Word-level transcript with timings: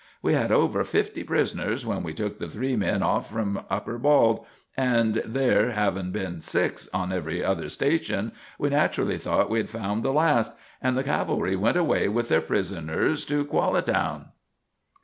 We 0.23 0.33
had 0.33 0.51
over 0.51 0.83
fifty 0.83 1.23
prisoners 1.23 1.85
when 1.85 2.01
we 2.01 2.15
took 2.15 2.39
the 2.39 2.47
three 2.47 2.75
men 2.75 3.03
off 3.03 3.29
from 3.29 3.63
Upper 3.69 3.99
Bald, 3.99 4.43
and 4.75 5.21
there 5.23 5.73
havin' 5.73 6.11
been 6.11 6.41
six 6.41 6.89
on 6.91 7.13
every 7.13 7.43
other 7.45 7.69
station, 7.69 8.31
we 8.57 8.69
nat'rally 8.71 9.19
thought 9.19 9.51
we 9.51 9.59
had 9.59 9.69
found 9.69 10.01
the 10.01 10.11
last; 10.11 10.53
and 10.81 10.97
the 10.97 11.03
cavalry 11.03 11.55
went 11.55 11.77
away 11.77 12.09
with 12.09 12.29
their 12.29 12.41
prisoners 12.41 13.25
to 13.27 13.45
Quallatown." 13.45 14.29